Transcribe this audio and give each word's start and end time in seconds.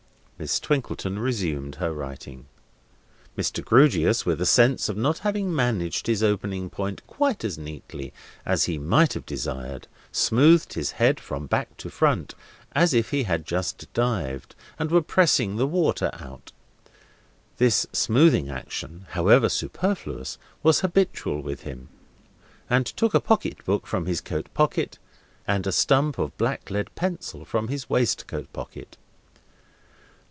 Miss 0.41 0.59
Twinkleton 0.59 1.19
resumed 1.19 1.75
her 1.75 1.93
writing. 1.93 2.47
Mr. 3.37 3.63
Grewgious, 3.63 4.25
with 4.25 4.41
a 4.41 4.45
sense 4.47 4.89
of 4.89 4.97
not 4.97 5.19
having 5.19 5.53
managed 5.53 6.07
his 6.07 6.23
opening 6.23 6.67
point 6.67 7.05
quite 7.05 7.43
as 7.43 7.59
neatly 7.59 8.11
as 8.43 8.63
he 8.63 8.79
might 8.79 9.13
have 9.13 9.23
desired, 9.23 9.87
smoothed 10.11 10.73
his 10.73 10.93
head 10.93 11.19
from 11.19 11.45
back 11.45 11.77
to 11.77 11.91
front 11.91 12.33
as 12.71 12.91
if 12.91 13.11
he 13.11 13.21
had 13.21 13.45
just 13.45 13.85
dived, 13.93 14.55
and 14.79 14.89
were 14.89 15.03
pressing 15.03 15.57
the 15.57 15.67
water 15.67 16.09
out—this 16.13 17.85
smoothing 17.93 18.49
action, 18.49 19.05
however 19.09 19.47
superfluous, 19.47 20.39
was 20.63 20.79
habitual 20.79 21.41
with 21.43 21.61
him—and 21.61 22.87
took 22.87 23.13
a 23.13 23.19
pocket 23.21 23.63
book 23.63 23.85
from 23.85 24.07
his 24.07 24.21
coat 24.21 24.51
pocket, 24.55 24.97
and 25.47 25.67
a 25.67 25.71
stump 25.71 26.17
of 26.17 26.35
black 26.39 26.71
lead 26.71 26.89
pencil 26.95 27.45
from 27.45 27.67
his 27.67 27.87
waistcoat 27.91 28.51
pocket. 28.51 28.97